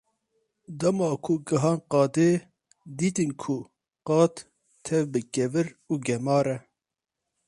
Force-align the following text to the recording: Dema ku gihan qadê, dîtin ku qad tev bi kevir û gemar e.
Dema 0.79 1.09
ku 1.23 1.33
gihan 1.47 1.79
qadê, 1.91 2.29
dîtin 2.97 3.31
ku 3.41 3.55
qad 4.07 4.33
tev 4.85 5.03
bi 5.11 5.21
kevir 5.33 5.67
û 5.91 5.93
gemar 6.05 6.45
e. 6.55 6.57